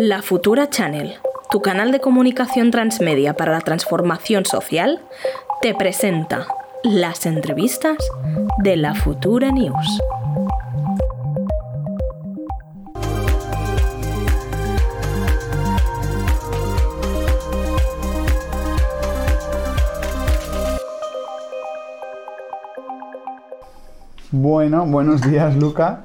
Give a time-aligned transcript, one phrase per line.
[0.00, 1.14] La Futura Channel,
[1.50, 5.02] tu canal de comunicación transmedia para la transformación social,
[5.60, 6.46] te presenta
[6.84, 7.96] las entrevistas
[8.58, 9.98] de la Futura News.
[24.30, 26.04] Bueno, buenos días, Luca.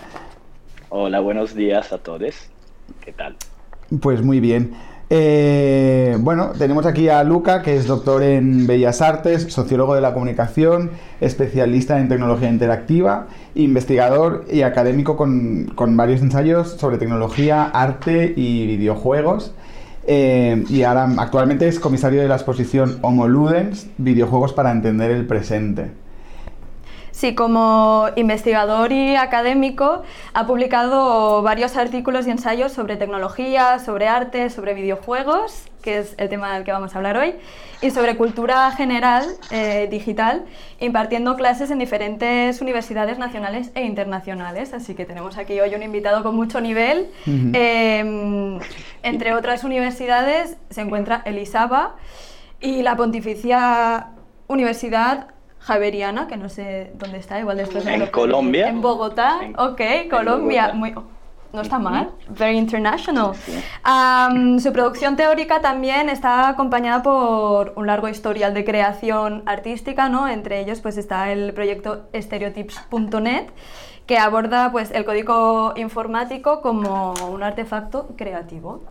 [0.89, 2.49] Hola, buenos días a todos.
[2.99, 3.37] ¿Qué tal?
[4.01, 4.71] Pues muy bien.
[5.09, 10.13] Eh, bueno, tenemos aquí a Luca, que es doctor en Bellas Artes, sociólogo de la
[10.13, 18.65] comunicación, especialista en tecnología interactiva, investigador y académico con, varios ensayos sobre tecnología, arte y
[18.65, 19.53] videojuegos.
[20.07, 25.27] Eh, y ahora actualmente es comisario de la exposición Homo Ludens, videojuegos para entender el
[25.27, 26.02] presente.
[27.13, 30.01] Sí, como investigador y académico
[30.33, 36.27] ha publicado varios artículos y ensayos sobre tecnología, sobre arte, sobre videojuegos, que es el
[36.27, 37.35] tema del que vamos a hablar hoy,
[37.83, 40.43] y sobre cultura general eh, digital,
[40.79, 44.73] impartiendo clases en diferentes universidades nacionales e internacionales.
[44.73, 47.11] Así que tenemos aquí hoy un invitado con mucho nivel.
[47.27, 48.59] Em,
[49.03, 51.95] entre otras universidades se encuentra Elisaba
[52.59, 54.07] y la Pontificia
[54.47, 55.32] Universidad
[55.63, 57.85] Javeriana, que no sé dónde está, igual después...
[57.85, 58.67] En Colombia.
[58.67, 60.73] En Bogotá, ok, Colombia.
[60.73, 60.93] Muy,
[61.53, 63.33] no está mal, very international.
[64.59, 70.27] su producción teórica también está acompañada por un largo historial de creación artística, ¿no?
[70.27, 73.45] Entre ellos pues está el proyecto stereotypes.net
[74.07, 78.83] que aborda pues el código informático como un artefacto creativo.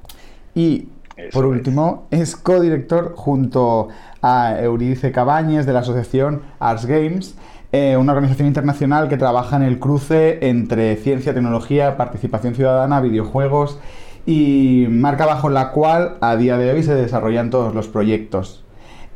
[0.55, 0.89] Y
[1.33, 3.89] por último, es codirector junto
[4.23, 7.37] a Euridice Cabañes de la asociación Arts Games,
[7.73, 13.79] eh, una organización internacional que trabaja en el cruce entre ciencia, tecnología, participación ciudadana, videojuegos
[14.27, 18.65] y marca bajo la cual a día de hoy se desarrollan todos los proyectos.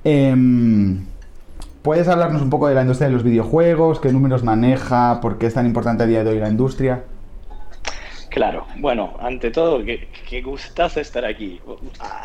[0.04, 1.04] Em,
[1.82, 4.00] ¿Puedes hablarnos un poco de la industria de los videojuegos?
[4.00, 5.20] ¿Qué números maneja?
[5.20, 7.04] ¿Por qué es tan importante a día de hoy la industria?
[8.36, 11.58] Claro, bueno, ante todo, qué, qué gustazo estar aquí.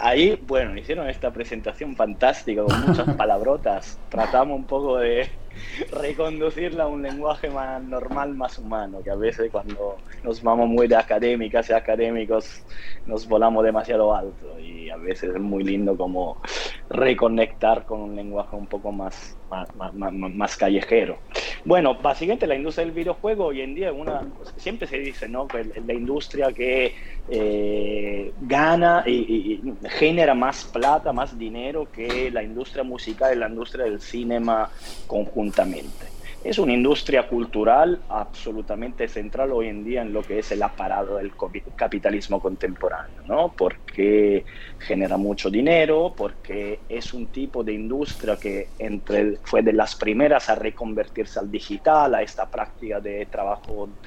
[0.02, 3.98] Ahí, bueno, hicieron esta presentación fantástica con muchas palabrotas.
[4.10, 5.30] Tratamos un poco de
[5.92, 10.88] reconducirla a un lenguaje más normal, más humano, que a veces cuando nos vamos muy
[10.88, 12.64] de académicas y académicos
[13.06, 16.42] nos volamos demasiado alto y a veces es muy lindo como
[16.90, 21.18] reconectar con un lenguaje un poco más, más, callejero.
[21.64, 24.24] Bueno, básicamente la industria del videojuego hoy en día es una,
[24.58, 25.48] siempre se dice, ¿no?
[25.48, 26.96] Que la industria que
[27.30, 33.48] eh, gana y, y, genera más plata, más dinero que la industria musical y la
[33.48, 34.70] industria del cinema
[35.06, 36.21] conjuntamente.
[36.44, 41.18] Es una industria cultural absolutamente central hoy en día en lo que es el aparato
[41.18, 41.34] del
[41.76, 43.54] capitalismo contemporáneo, ¿no?
[43.56, 44.44] Porque
[44.80, 50.50] genera mucho dinero, porque es un tipo de industria que entre, fue de las primeras
[50.50, 53.98] a reconvertirse al digital, a esta práctica de trabajo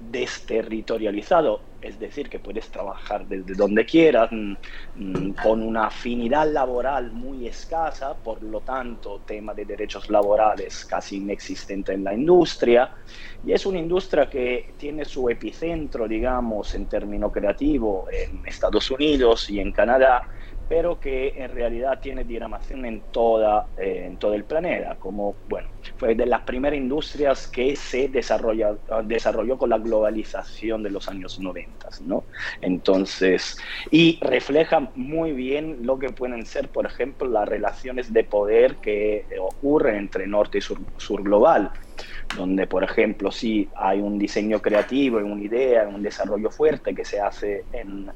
[0.00, 4.54] desterritorializado, es decir, que puedes trabajar desde donde quieras, mm,
[4.96, 11.16] mm, con una afinidad laboral muy escasa, por lo tanto, tema de derechos laborales casi
[11.16, 12.90] inexistente en la industria,
[13.44, 19.48] y es una industria que tiene su epicentro, digamos, en término creativo en Estados Unidos
[19.50, 20.22] y en Canadá,
[20.70, 25.66] pero que en realidad tiene dinamación en, toda, eh, en todo el planeta, como, bueno,
[25.96, 31.88] fue de las primeras industrias que se desarrolló con la globalización de los años 90,
[32.06, 32.22] ¿no?
[32.60, 33.58] Entonces,
[33.90, 39.24] y refleja muy bien lo que pueden ser, por ejemplo, las relaciones de poder que
[39.40, 41.72] ocurren entre norte y sur, sur global
[42.36, 47.20] donde, por ejemplo, sí hay un diseño creativo, una idea, un desarrollo fuerte que se
[47.20, 48.08] hace en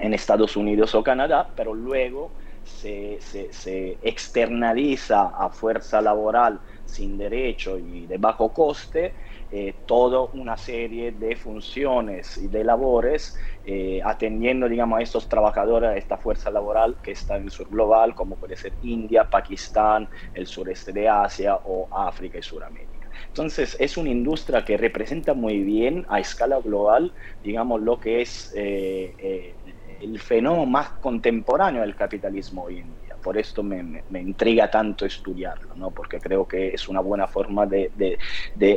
[0.00, 2.32] en Estados Unidos o Canadá, pero luego
[2.68, 9.14] se, externaliza a fuerza laboral sin derecho y de bajo coste
[9.50, 15.90] eh, toda una serie de funciones y de labores eh, atendiendo digamos, a estos trabajadores,
[15.90, 20.08] a esta fuerza laboral que está en el sur global, como puede ser India, Pakistán,
[20.34, 23.08] el sureste de Asia o África y Sudamérica.
[23.28, 28.52] Entonces es una industria que representa muy bien a escala global, digamos, lo que es
[28.54, 29.67] eh, eh
[30.00, 33.16] el fenómeno más contemporáneo del capitalismo hoy en día.
[33.22, 35.90] Por esto me, me, intriga tanto estudiarlo, ¿no?
[35.90, 38.18] porque creo que es una buena forma de, de,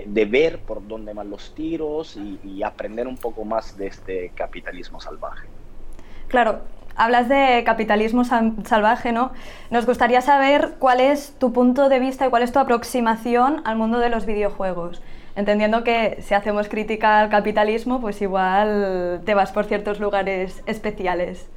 [0.08, 4.32] de, ver por dónde van los tiros y, y aprender un poco más de este
[4.36, 5.48] capitalismo salvaje.
[6.28, 6.62] Claro,
[6.96, 9.32] hablas de capitalismo salvaje, ¿no?
[9.70, 13.76] Nos gustaría saber cuál es tu punto de vista y cuál es tu aproximación al
[13.76, 15.02] mundo de los videojuegos.
[15.36, 21.50] Entendiendo que si hacemos crítica al capitalismo, pues igual te vas por ciertos lugares especiales.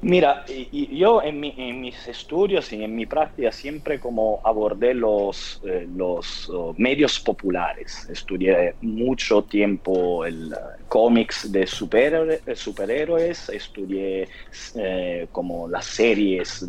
[0.00, 1.40] Mira, yo en,
[1.80, 8.08] mis estudios y en mi práctica siempre como abordé los, eh, oh, medios populares.
[8.08, 14.28] Estudié mucho tiempo el uh, cómics de superhéroes, estudié
[14.76, 16.64] eh, como las series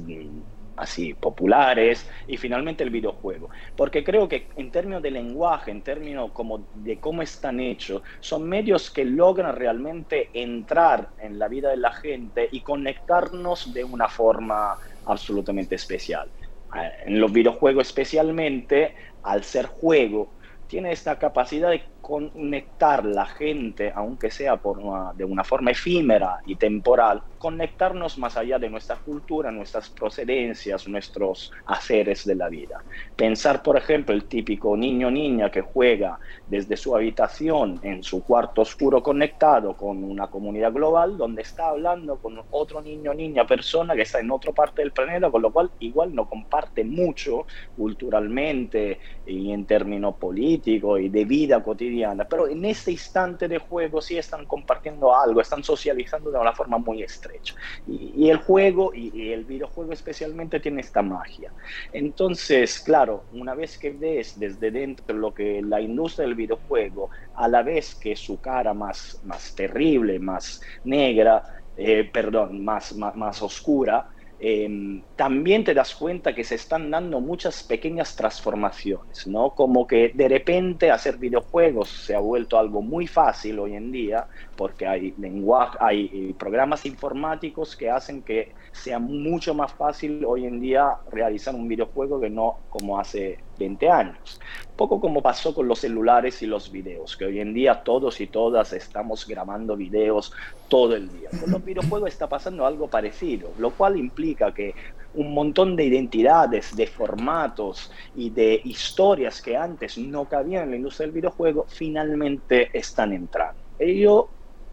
[0.80, 3.50] así populares y finalmente el videojuego.
[3.76, 8.48] Porque creo que en términos de lenguaje, en términos como de cómo están hechos, son
[8.48, 14.08] medios que logran realmente entrar en la vida de la gente y conectarnos de una
[14.08, 16.30] forma absolutamente especial.
[16.76, 20.32] Eh, en los videojuegos especialmente, al ser juego,
[20.68, 24.80] tiene esta capacidad de conectar la gente, aunque sea por
[25.16, 31.52] de una forma efímera y temporal, conectarnos más allá de nuestra cultura, nuestras procedencias, nuestros
[31.68, 32.84] haceres de la vida.
[33.16, 38.64] Pensar, por ejemplo, el típico niño niña que juega desde su habitación en su cuarto
[38.64, 44.02] oscuro conectado con una comunidad global donde está hablando con otro niño niña persona que
[44.02, 47.46] está en otra parte del planeta, con lo cual igual no comparte mucho
[47.76, 51.99] culturalmente y en términos políticos y de vida cotidiana
[52.30, 56.78] pero en este instante de juego sí están compartiendo algo, están socializando de una forma
[56.78, 57.54] muy estrecha.
[57.88, 61.52] Y, el juego y, el videojuego especialmente tiene esta magia.
[61.92, 67.48] Entonces, claro, una vez que ves desde dentro lo que la industria del videojuego, a
[67.48, 71.44] la vez que su cara más, más terrible, más negra,
[71.76, 74.10] eh, perdón, más, más, más oscura,
[74.42, 79.50] Em, también te das cuenta que se están dando muchas pequeñas transformaciones, ¿no?
[79.54, 84.28] Como que de repente hacer videojuegos se ha vuelto algo muy fácil hoy en día,
[84.56, 90.46] porque hay lenguaje, hay eh, programas informáticos que hacen que sea mucho más fácil hoy
[90.46, 94.40] en día realizar un videojuego que no como hace 20 años.
[94.76, 98.28] Poco como pasó con los celulares y los videos, que hoy en día todos y
[98.28, 100.32] todas estamos grabando videos
[100.70, 101.30] todo el día.
[101.40, 104.74] Con los videojuegos está pasando algo parecido, lo cual implica que
[105.14, 110.76] un montón de identidades, de formatos y de historias que antes no cabían en la
[110.78, 113.60] industria del videojuego, finalmente están entrando.
[113.78, 114.30] Ello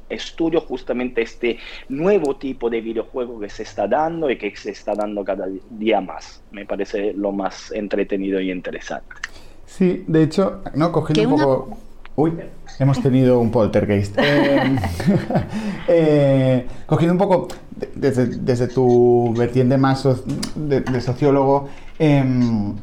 [0.08, 1.58] estudio justamente este
[1.88, 6.00] nuevo tipo de videojuego que se está dando y que se está dando cada día
[6.00, 6.42] más.
[6.50, 9.14] Me parece lo más entretenido y interesante.
[9.66, 11.78] Sí, de hecho, no, cogiendo un poco...
[12.16, 12.32] Uy,
[12.78, 14.16] hemos tenido un poltergeist.
[14.26, 14.76] Eh,
[15.88, 17.48] eh, cogiendo un poco
[17.94, 20.06] desde, tu vertiente más
[20.54, 21.68] de, sociólogo,
[21.98, 22.74] em,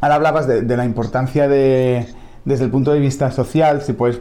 [0.00, 2.06] ahora hablabas de la importancia de
[2.44, 4.20] desde el punto de vista social, si puedes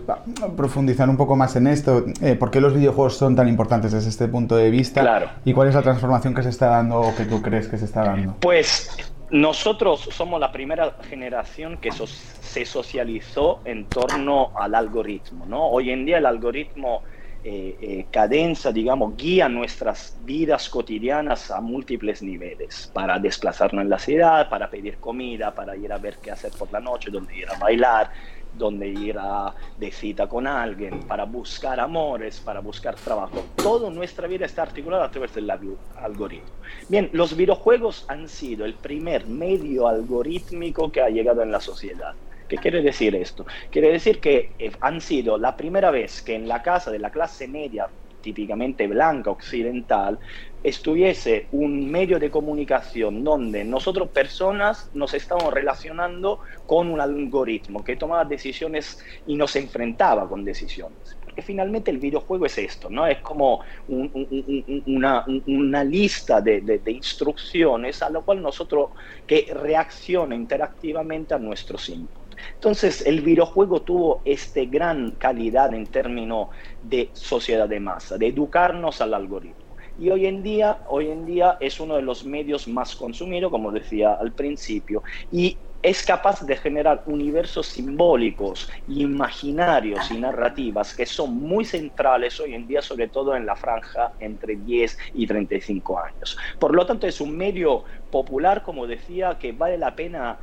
[0.56, 4.09] profundizar un poco más en esto, eh, ¿por qué los videojuegos son tan importantes desde
[4.09, 5.01] este punto de vista?
[5.01, 5.29] Claro.
[5.45, 7.85] ¿Y cuál es la transformación que se está dando o que tú crees que se
[7.85, 8.35] está dando?
[8.39, 8.95] Pues
[9.31, 15.68] nosotros somos la primera generación que se socializó en torno al algoritmo, ¿no?
[15.68, 17.01] Hoy en día el algoritmo
[17.44, 23.98] eh, eh, cadenza, digamos, guía nuestras vidas cotidianas a múltiples niveles, para desplazarnos en la
[23.98, 27.50] ciudad, para pedir comida, para ir a ver qué hacer por la noche, dónde ir
[27.50, 28.12] a bailar,
[28.54, 33.44] dónde ir a de cita con alguien, para buscar amores, para buscar trabajo.
[33.56, 36.50] Toda nuestra vida está articulada a través del algoritmo.
[36.90, 42.14] Bien, los videojuegos han sido el primer medio algorítmico que ha llegado en la sociedad.
[42.51, 43.45] ¿Qué quiere decir esto?
[43.69, 47.09] Quiere decir que eh, han sido la primera vez que en la casa de la
[47.09, 47.89] clase media
[48.21, 50.19] típicamente blanca occidental,
[50.63, 57.95] estuviese un medio de comunicación donde nosotros personas nos estábamos relacionando con un algoritmo que
[57.95, 61.18] tomaba decisiones y nos enfrentaba con decisiones.
[61.23, 63.07] Porque finalmente el videojuego es esto, ¿no?
[63.07, 68.92] Es como una, lista de, instrucciones a lo cual nosotros
[69.26, 72.20] que reacciona interactivamente a nuestros inputs.
[72.56, 76.50] Entonces el videojuego tuvo esta gran calidad en términos
[76.81, 79.76] de sociedad de masa, de educarnos al algoritmo.
[79.98, 83.71] Y hoy en día, hoy en día es uno de los medios más consumidos, como
[83.71, 91.36] decía al principio, y es capaz de generar universos simbólicos, imaginarios y narrativas que son
[91.36, 96.38] muy centrales hoy en día, sobre todo en la franja entre 10 y 35 años.
[96.60, 100.40] Por lo tanto, es un medio popular, como decía, que vale la pena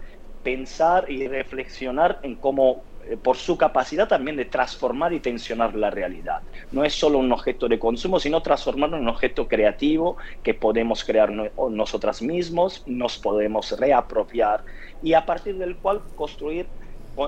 [0.48, 5.90] pensar y reflexionar en cómo eh, por su capacidad también de transformar y tensionar la
[5.90, 6.42] realidad.
[6.70, 11.04] No es solo un objeto de consumo, sino transformarlo en un objeto creativo que podemos
[11.04, 14.64] crear nosotras mismos, nos podemos reapropiar
[15.02, 16.70] y a partir del cual construir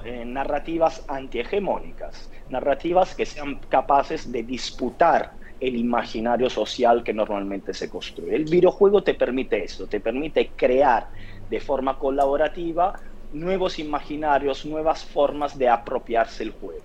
[0.05, 7.91] eh, narrativas antihegemónicas, narrativas que sean capaces de disputar el imaginario social que normalmente se
[7.91, 8.35] construye.
[8.35, 11.11] El videojuego te permite esto, te permite crear
[11.51, 12.95] de forma colaborativa
[13.33, 16.81] nuevos imaginarios, nuevas formas de apropiarse el juego.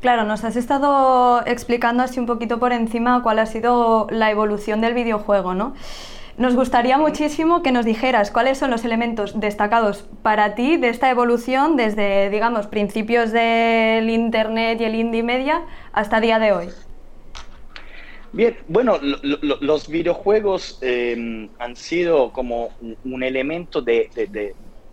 [0.00, 4.80] Claro, nos has estado explicando así un poquito por encima cuál ha sido la evolución
[4.80, 5.74] del videojuego, ¿no?
[6.36, 11.08] Nos gustaría muchísimo que nos dijeras cuáles son los elementos destacados para ti de esta
[11.08, 15.62] evolución desde, digamos, principios del Internet y el indie media
[15.94, 16.68] hasta día de hoy.
[18.36, 22.68] Bien, bueno, los videojuegos em, han sido como
[23.02, 24.10] un elemento de,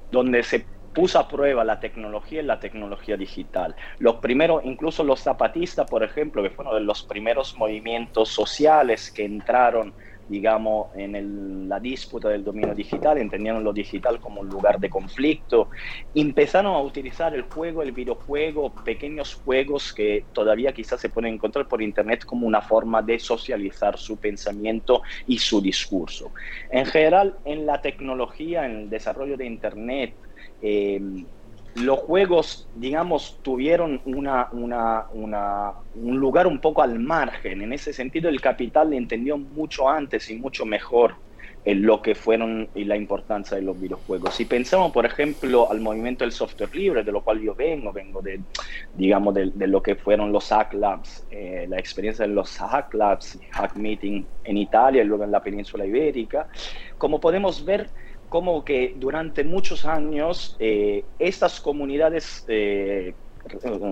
[0.10, 3.76] donde se puso a prueba la tecnología y la tecnología digital.
[3.98, 9.26] Los primeros, incluso los zapatistas, por ejemplo, que fueron de los primeros movimientos sociales que
[9.26, 9.94] entraron
[10.34, 15.70] digamos, en la disputa del dominio digital, entendieron lo digital como un lugar de conflicto,
[16.16, 21.68] empezaron a utilizar el juego, el videojuego, pequeños juegos que todavía quizás se pueden encontrar
[21.68, 26.32] por Internet como una forma de socializar su pensamiento y su discurso.
[26.72, 30.16] En general, en la tecnología, en el desarrollo de Internet,
[30.64, 31.00] eh,
[31.76, 34.20] los juegos, digamos, tuvieron un
[35.96, 37.62] lugar un poco al margen.
[37.62, 41.16] En ese sentido, el capital entendió mucho antes y mucho mejor
[41.66, 44.36] en lo que fueron y la importancia de los videojuegos.
[44.36, 48.22] Si pensamos, por ejemplo, al movimiento del software libre, de lo cual yo vengo, vengo
[48.22, 48.42] de,
[48.96, 53.40] digamos, de, lo que fueron los Hack Labs, eh, la experiencia de los Hack Labs,
[53.52, 56.48] Hack Meeting en Italia y luego en la península ibérica,
[56.98, 57.90] como podemos ver,
[58.34, 63.14] como que durante muchos años eh, estas comunidades eh,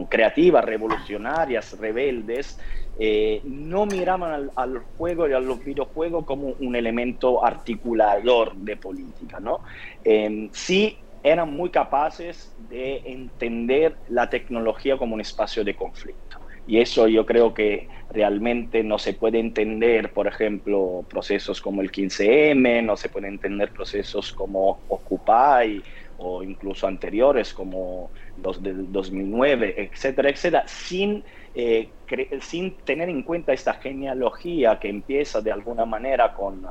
[0.10, 2.58] creativas, revolucionarias, rebeldes,
[2.98, 9.40] eh, no miraban al, juego y a los videojuegos como un elemento articulador de política,
[9.40, 9.60] ¿no?
[10.04, 16.31] Em, sí eran muy capaces de entender la tecnología como un espacio de conflicto.
[16.72, 21.92] Y eso yo creo que realmente no se puede entender, por ejemplo, procesos como el
[21.92, 25.84] 15M, no se puede entender procesos como Occupy
[26.16, 31.92] o incluso anteriores como los del 2009, etcétera, etcétera, sin, eh,
[32.40, 36.66] sin tener en cuenta esta genealogía que empieza de alguna manera con,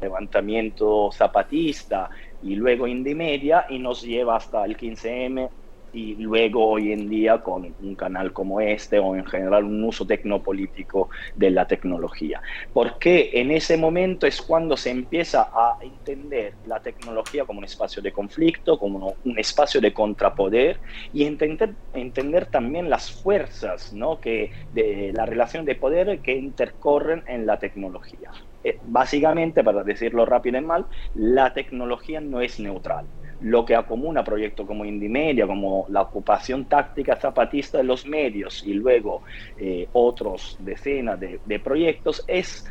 [0.00, 2.08] levantamiento zapatista
[2.40, 5.50] y luego indie media y nos lleva hasta el 15M
[5.92, 10.06] y luego hoy en día con un canal como este o en general un uso
[10.06, 12.40] tecnopolítico de la tecnología.
[12.72, 18.02] Porque en ese momento es cuando se empieza a entender la tecnología como un espacio
[18.02, 20.80] de conflicto, como un espacio de contrapoder
[21.12, 24.20] y entender, entender también las fuerzas ¿no?
[24.20, 28.30] que de la relación de poder que intercorren en la tecnología.
[28.64, 33.06] Eh, básicamente, para decirlo rápido y mal, la tecnología no es neutral
[33.40, 38.74] lo que acomuna proyectos como Indimedia, como la ocupación táctica zapatista de los medios y
[38.74, 39.22] luego
[39.56, 42.64] eh, otros decenas de, proyectos, es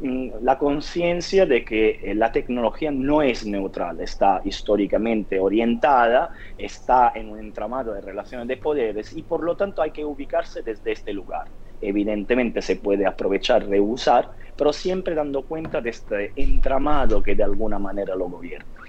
[0.00, 7.12] mm, la conciencia de que eh, la tecnología no es neutral, está históricamente orientada, está
[7.14, 10.92] en un entramado de relaciones de poderes y por lo tanto hay que ubicarse desde
[10.92, 11.44] este lugar.
[11.80, 17.78] Evidentemente se puede aprovechar, reusar, pero siempre dando cuenta de este entramado que de alguna
[17.78, 18.81] manera lo gobierna.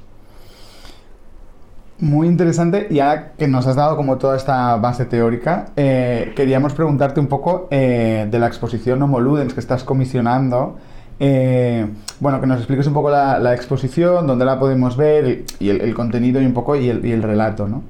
[2.04, 7.22] Muy interesante, ya que nos has dado como toda esta base teórica, eh, queríamos preguntarte
[7.22, 10.76] un poco eh, de la exposición Homo Ludens que estás comisionando.
[11.22, 11.88] Eh,
[12.20, 16.42] bueno, que nos expliques un poco la, exposición, dónde la podemos ver y el, contenido
[16.42, 17.84] y un poco y el, y el relato, ¿no?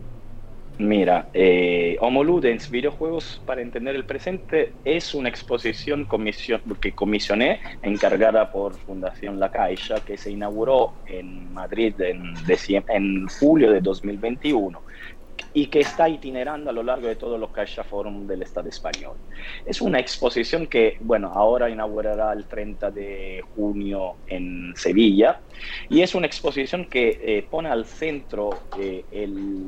[0.83, 6.05] Mira, eh, Homo Ludens, videojuegos para entender el presente, es una exposición
[6.81, 12.33] que comisioné, encargada por Fundación La Caixa, que se inauguró en Madrid en,
[12.89, 14.83] en julio de 2021
[15.53, 19.15] y que está itinerando a lo largo de todos los Caixa Forum del Estado español.
[19.65, 25.39] Es una exposición que, bueno, ahora inaugurará el 30 de junio en Sevilla
[25.89, 29.03] y es una exposición que eh, pone al centro eh,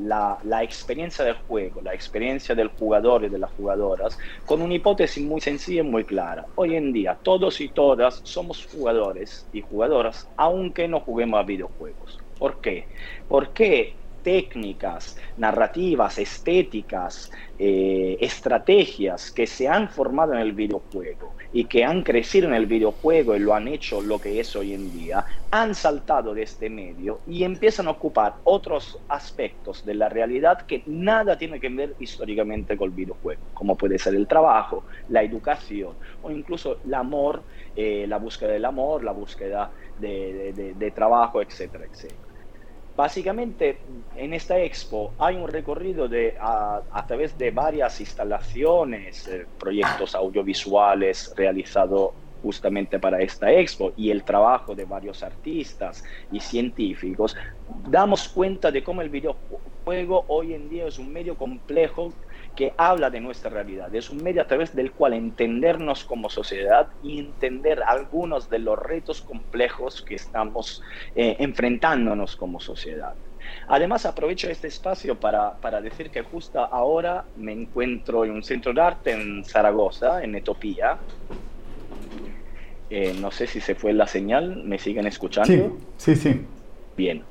[0.04, 4.74] la, la, experiencia del juego, la experiencia del jugador y de las jugadoras, con una
[4.74, 6.46] hipótesis muy sencilla y muy clara.
[6.56, 12.20] Hoy en día todos y todas somos jugadores y jugadoras, aunque no juguemos a videojuegos.
[12.40, 12.86] ¿Por qué?
[13.30, 13.94] Porque
[14.26, 22.02] técnicas, narrativas, estéticas, eh, estrategias que se han formado en el videojuego y que han
[22.02, 25.76] crecido en el videojuego y lo han hecho lo que es hoy en día, han
[25.76, 31.38] saltado de este medio y empiezan a ocupar otros aspectos de la realidad que nada
[31.38, 36.32] tiene que ver históricamente con el videojuego, como puede ser el trabajo, la educación o
[36.32, 37.44] incluso el amor,
[37.76, 42.25] eh, la búsqueda del amor, la búsqueda de, de trabajo, etcétera, etcétera.
[42.96, 43.78] Básicamente,
[44.16, 51.34] en esta expo hay un recorrido de, a, través de varias instalaciones, eh, proyectos audiovisuales
[51.36, 52.12] realizados
[52.42, 57.36] justamente para esta expo y el trabajo de varios artistas y científicos,
[57.90, 62.14] damos cuenta de cómo el videojuego hoy en día es un medio complejo
[62.56, 63.94] que habla de nuestra realidad.
[63.94, 68.80] Es un medio a través del cual entendernos como sociedad y entender algunos de los
[68.80, 70.82] retos complejos que estamos
[71.16, 73.14] eh, enfrentándonos como sociedad.
[73.68, 78.74] Además, aprovecho este espacio para, para, decir que justo ahora me encuentro en un centro
[78.74, 80.98] de arte en Zaragoza, en Etopía.
[82.90, 85.78] Eh, no sé si se fue la señal, ¿me siguen escuchando?
[85.98, 86.42] Sí, sí, sí.
[86.96, 87.24] Bien.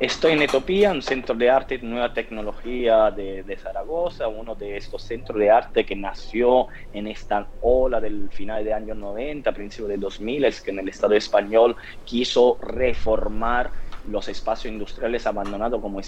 [0.00, 4.78] Estoy en Etopía, un centro de arte y nueva tecnología de, de, Zaragoza, uno de
[4.78, 9.88] estos centros de arte que nació en esta ola del final de años 90, principio
[9.88, 11.76] de 2000, es que en el Estado español
[12.06, 13.72] quiso reformar
[14.08, 16.00] los espacios industriales abandonados, como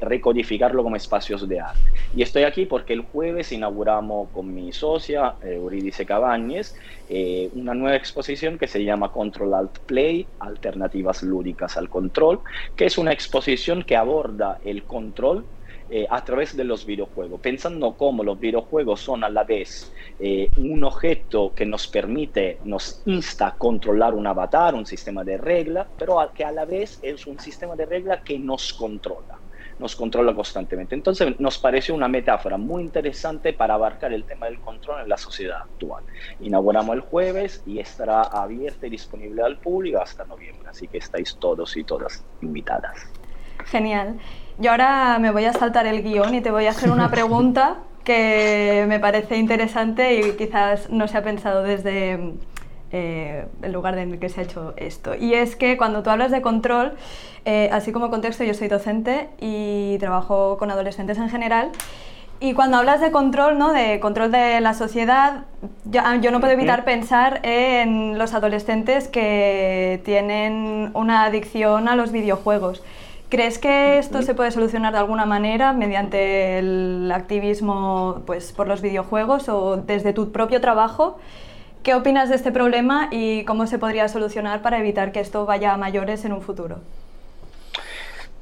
[0.00, 1.80] recodificarlo como espacios de arte.
[2.14, 6.74] Y estoy aquí porque el jueves inauguramos con mi socia, eh, Eurídice Cabañez,
[7.08, 12.40] eh, una nueva exposición que se llama Control Alt Play, Alternativas Lúdicas al Control,
[12.76, 15.46] que es una exposición que aborda el control
[15.90, 20.50] eh, a través de los videojuegos, pensando cómo los videojuegos son a la vez eh,
[20.56, 25.86] un objeto que nos permite, nos insta a controlar un avatar, un sistema de regla,
[25.98, 29.38] pero que a la vez es un sistema de regla que nos controla
[29.78, 30.94] nos controla constantemente.
[30.94, 35.16] Entonces nos pareció una metáfora muy interesante para abarcar el tema del control en la
[35.16, 36.04] sociedad actual.
[36.40, 41.36] Inauguramos el jueves y estará abierta y disponible al público hasta noviembre, así que estáis
[41.36, 43.08] todos y todas invitadas.
[43.70, 44.18] Genial.
[44.58, 47.76] Yo ahora me voy a saltar el guion y te voy a hacer una pregunta
[48.04, 52.34] que me parece interesante y quizás no se ha pensado desde
[52.90, 55.14] eh, el lugar en el que se ha hecho esto.
[55.14, 56.94] Y es que cuando tú hablas de control,
[57.44, 61.70] eh, así como contexto, yo soy docente y trabajo con adolescentes en general.
[62.40, 63.72] Y cuando hablas de control, ¿no?
[63.72, 65.44] de control de la sociedad,
[65.84, 72.12] yo, yo, no puedo evitar pensar en los adolescentes que tienen una adicción a los
[72.12, 72.82] videojuegos.
[73.28, 78.80] ¿Crees que esto se puede solucionar de alguna manera mediante el activismo pues, por los
[78.80, 81.18] videojuegos o desde tu propio trabajo?
[81.82, 85.74] ¿Qué opinas de este problema y cómo se podría solucionar para evitar que esto vaya
[85.74, 86.78] a mayores en un futuro?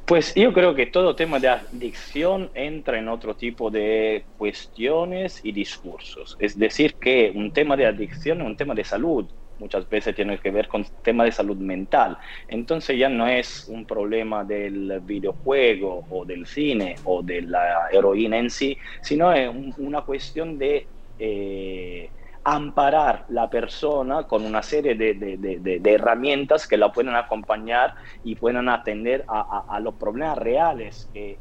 [0.05, 5.51] Pues yo creo que todo tema de adicción entra en otro tipo de cuestiones y
[5.51, 6.37] discursos.
[6.39, 9.27] Es decir, que un tema de adicción es un tema de salud,
[9.59, 12.17] muchas veces tiene que ver con temas de salud mental.
[12.49, 18.39] Entonces ya no es un problema del videojuego o del cine o de la heroína
[18.39, 20.87] en sí, sino es una cuestión de
[21.19, 22.11] eh,
[22.45, 29.25] amparar la persona con una serie de, herramientas que la pueden acompañar y puedan atender
[29.27, 31.39] a, los problemas reales que,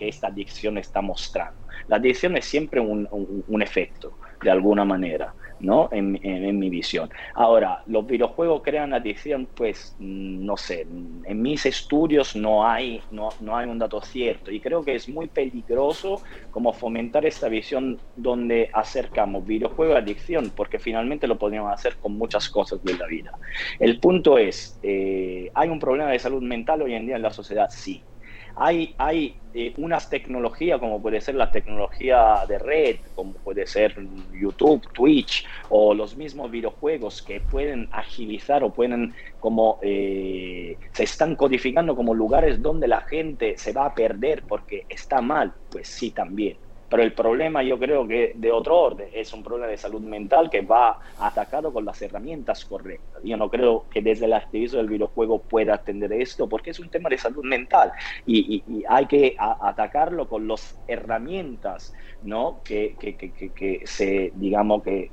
[0.00, 1.60] esta adicción está mostrando.
[1.86, 5.32] La adicción es siempre un efecto, de alguna manera.
[5.60, 5.88] ¿No?
[5.92, 7.10] En, en, mi visión.
[7.34, 9.48] Ahora, ¿los videojuegos crean adicción?
[9.54, 14.50] Pues mm, no sé, en mis estudios no hay, no, no hay un dato cierto
[14.50, 20.52] y creo que es muy peligroso como fomentar esta visión donde acercamos videojuego a adicción,
[20.54, 23.32] porque finalmente lo podríamos hacer con muchas cosas de la vida.
[23.78, 27.30] El punto es, eh, ¿hay un problema de salud mental hoy en día en la
[27.30, 27.68] sociedad?
[27.70, 28.02] Sí.
[28.60, 33.94] Hay, hay eh, unas tecnologías como puede ser la tecnología de red, como puede ser
[34.32, 41.36] YouTube, Twitch o los mismos videojuegos que pueden agilizar o pueden como eh, se están
[41.36, 46.10] codificando como lugares donde la gente se va a perder porque está mal, pues sí
[46.10, 46.58] también.
[46.88, 50.48] Pero el problema yo creo que de otro orden es un problema de salud mental
[50.48, 53.22] que va atacado con las herramientas correctas.
[53.22, 56.88] Yo no creo que desde el activismo del videojuego pueda atender esto porque es un
[56.88, 57.92] tema de salud mental
[58.26, 62.60] y, hay que atacarlo con las herramientas ¿no?
[62.64, 65.10] que, que, que se, digamos, que,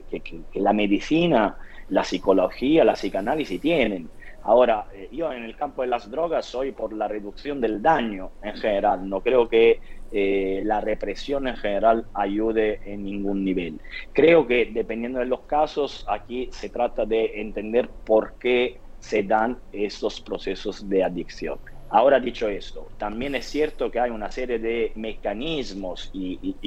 [0.53, 1.57] la medicina,
[1.89, 4.09] la psicología, la psicanálisis tienen.
[4.45, 8.31] Ahora, eh, yo en el campo de las drogas soy por la reducción del daño
[8.43, 9.09] en general.
[9.09, 9.79] No creo que
[10.11, 13.81] eh, la represión en general ayude en ningún nivel.
[14.13, 19.57] Creo que dependiendo de los casos, aquí se trata de entender por qué se dan
[19.71, 21.59] estos procesos de adicción.
[21.89, 26.57] Ahora dicho esto, también es cierto que hay una serie de mecanismos y,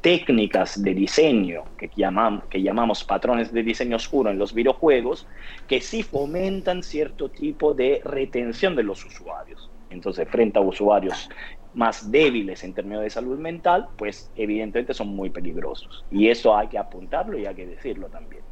[0.00, 5.26] técnicas de diseño que llamamos, que llamamos patrones de diseño oscuro en los videojuegos
[5.68, 9.70] que sí fomentan cierto tipo de retención de los usuarios.
[9.90, 11.28] Entonces, frente a usuarios
[11.74, 16.04] más débiles en términos de salud mental, pues evidentemente son muy peligrosos.
[16.10, 18.42] Y eso hay que apuntarlo y hay que decirlo también.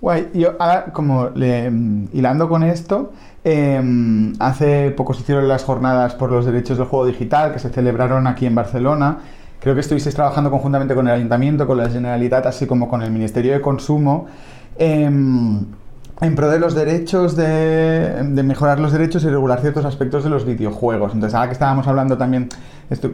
[0.00, 6.30] Guay, yo ahora como hilando con esto, em, hace poco se hicieron las jornadas por
[6.30, 9.18] los derechos del juego digital que se celebraron aquí en Barcelona.
[9.60, 13.10] Creo que estuvisteis trabajando conjuntamente con el Ayuntamiento, con la Generalitat, así como con el
[13.10, 14.26] Ministerio de Consumo.
[14.78, 15.64] em,
[16.20, 20.44] en pro de los derechos, de, mejorar los derechos y regular ciertos aspectos de los
[20.44, 21.14] videojuegos.
[21.14, 22.48] Entonces, ahora que estábamos hablando también,
[22.90, 23.10] esto,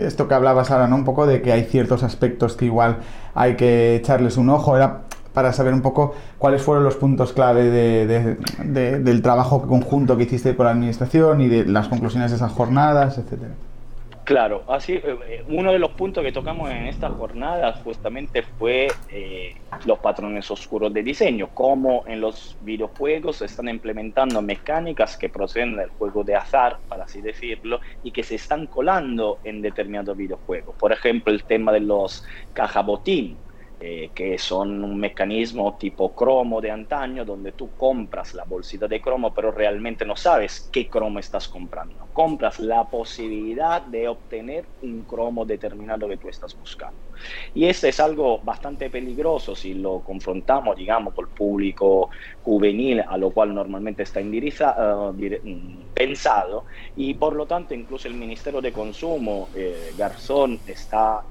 [0.00, 0.96] esto que hablabas ahora, ¿no?
[0.96, 2.98] Un poco de que hay ciertos aspectos que igual
[3.34, 5.02] hay que echarles un ojo, era
[5.34, 10.66] para saber un poco cuáles fueron los puntos clave del trabajo conjunto que hiciste con
[10.66, 13.52] la administración y de las conclusiones de esas jornadas, etcétera.
[14.28, 18.88] Claro, así eh, eh, uno de los puntos que tocamos en esta jornada justamente fue
[19.08, 25.30] eh, los patrones oscuros de diseño, cómo en los videojuegos se están implementando mecánicas que
[25.30, 30.14] proceden del juego de azar, para así decirlo, y que se están colando en determinados
[30.14, 30.76] videojuegos.
[30.76, 33.34] Por ejemplo, el tema de los cajabotín,
[33.80, 39.00] eh, que son un mecanismo tipo cromo de antaño, donde tú compras la bolsita de
[39.00, 42.08] cromo, pero realmente no sabes qué cromo estás comprando.
[42.12, 46.98] Compras la posibilidad de obtener un cromo determinado que tú estás buscando.
[47.54, 52.10] Y este es algo bastante peligroso si lo confrontamos, digamos, con el público
[52.40, 55.14] juvenil a lo cual normalmente está uh,
[55.98, 56.64] pensado.
[56.96, 61.24] Y por lo tanto, incluso el Ministerio de Consumo, eh, Garzón, está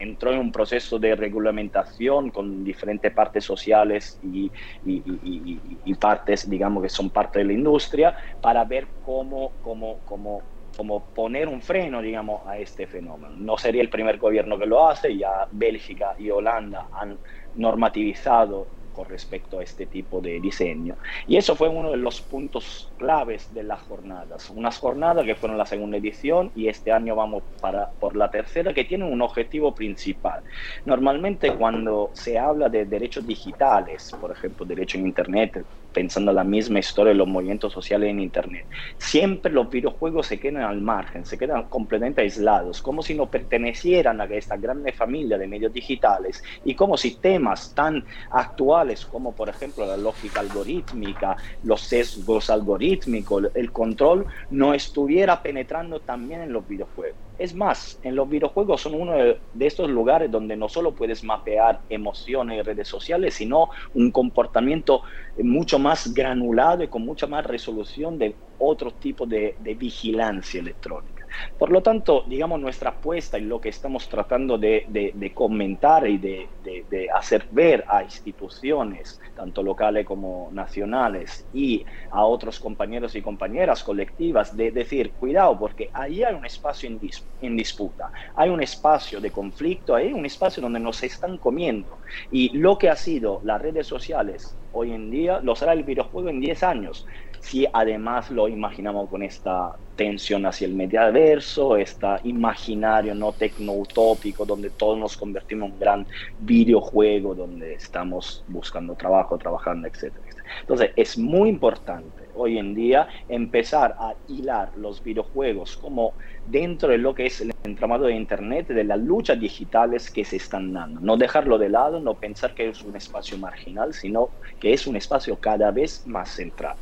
[0.00, 4.50] entró en un proceso de regulamentación con diferentes partes sociales y,
[4.84, 10.42] y, partes, digamos, que son parte de la industria, para ver cómo, cómo, cómo
[10.76, 13.34] como poner un freno, digamos, a este fenómeno.
[13.36, 17.18] No sería el primer gobierno que lo hace, ya Bélgica y Holanda han
[17.56, 20.96] normativizado con respecto a este tipo de diseño.
[21.28, 24.50] Y eso fue uno de los puntos claves de las jornadas.
[24.50, 28.74] Unas jornadas que fueron la segunda edición y este año vamos para, por la tercera,
[28.74, 30.42] que tienen un objetivo principal.
[30.84, 36.78] Normalmente cuando se habla de derechos digitales, por ejemplo, derecho en Internet, pensando la misma
[36.80, 38.66] historia de los movimientos sociales en Internet.
[38.98, 44.20] Siempre los videojuegos se quedan al margen, se quedan completamente aislados, como si no pertenecieran
[44.20, 49.48] a esta grande familia de medios digitales y como si temas tan actuales como por
[49.48, 56.66] ejemplo la lógica algorítmica, los sesgos algorítmicos, el control, no estuviera penetrando también en los
[56.66, 57.18] videojuegos.
[57.36, 61.82] Es más, en los videojuegos son uno de, estos lugares donde no solo puedes mapear
[61.88, 65.02] emociones y redes sociales, sino un comportamiento
[65.36, 71.27] mucho más granulado y con mucha más resolución de otro tipo de vigilancia electrónica.
[71.58, 77.08] Por lo tanto, digamos, nuestra apuesta y lo que estamos tratando de, comentar y de,
[77.14, 84.56] hacer ver a instituciones, tanto locales como nacionales, y a otros compañeros y compañeras colectivas,
[84.56, 87.00] de decir, cuidado, porque ahí hay un espacio en,
[87.42, 91.98] en disputa, hay un espacio de conflicto, hay un espacio donde nos están comiendo.
[92.30, 96.28] Y lo que ha sido las redes sociales hoy en día, lo será el videojuego
[96.28, 97.06] en 10 años
[97.40, 104.70] si además lo imaginamos con esta tensión hacia el mediaverso, este imaginario no tecno-utópico donde
[104.70, 106.06] todos nos convertimos en un gran
[106.38, 110.14] videojuego donde estamos buscando trabajo, trabajando, etc.
[110.60, 116.98] Entonces es muy importante hoy en día empezar a hilar los videojuegos como dentro de
[116.98, 121.00] lo que es el entramado de Internet, de las luchas digitales que se están dando.
[121.00, 124.96] No dejarlo de lado, no pensar que es un espacio marginal, sino que es un
[124.96, 126.76] espacio cada vez más central.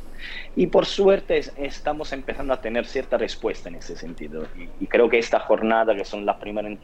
[0.55, 4.45] Y por suerte estamos empezando a tener cierta respuesta en ese sentido.
[4.79, 6.77] Y, creo que esta jornada, que son las primeras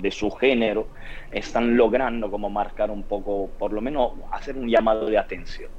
[0.00, 0.88] de su género,
[1.30, 5.70] están logrando como marcar un poco, por lo menos hacer un llamado de atención.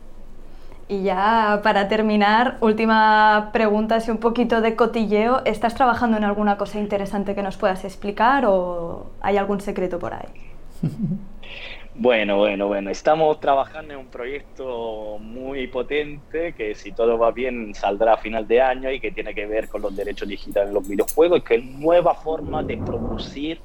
[0.88, 5.42] Y ya para terminar, última pregunta, si un poquito de cotilleo.
[5.46, 10.14] ¿Estás trabajando en alguna cosa interesante que nos puedas explicar o hay algún secreto por
[10.14, 10.28] ahí?
[11.98, 12.90] Bueno, bueno, bueno.
[12.90, 18.46] Estamos trabajando en un proyecto muy potente que si todo va bien saldrá a final
[18.46, 21.42] de año y que tiene que ver con los derechos digitales en los videojuegos y
[21.44, 23.62] que es nueva forma de producir,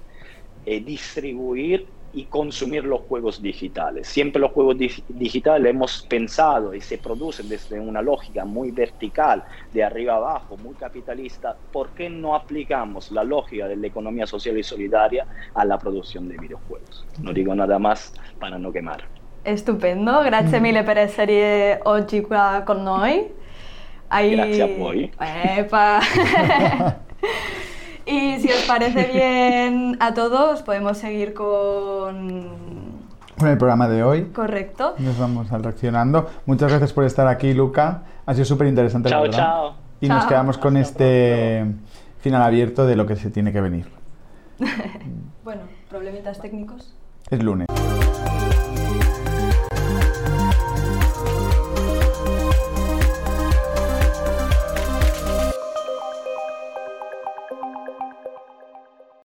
[0.65, 4.09] eh, distribuir y consumir los juegos digitales.
[4.09, 4.77] Siempre los juegos
[5.09, 10.75] digitales hemos pensado y se producen desde una lógica muy vertical, de arriba abajo, muy
[10.75, 11.57] capitalista.
[11.73, 16.29] ¿Por qué no aplicamos la lógica de la economía social y solidaria a la producción
[16.29, 17.07] de videojuegos?
[17.21, 19.05] No digo nada más para no quemar.
[19.43, 23.33] Estupendo, grazie mille per essere oggi qua con noi.
[24.09, 24.33] Hai...
[24.33, 25.11] Grazie a voi.
[25.19, 26.01] Epa.
[28.11, 32.99] Y si os parece bien a todos, podemos seguir con...
[33.39, 34.25] Con el programa de hoy.
[34.27, 34.95] Correcto.
[34.99, 36.29] Nos vamos al reaccionando.
[36.45, 38.03] Muchas gracias por estar aquí, Luca.
[38.27, 39.09] Ha sido súper interesante.
[39.09, 39.75] Chao, chao.
[40.01, 41.65] Y nos quedamos con este
[42.19, 43.87] final abierto de lo que se tiene que venir.
[45.45, 46.95] bueno, problemitas técnicos.
[47.31, 47.67] Es lunes.